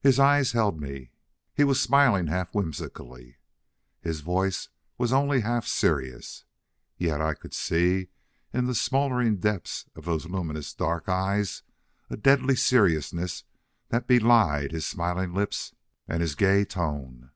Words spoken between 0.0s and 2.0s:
His eyes held me. He was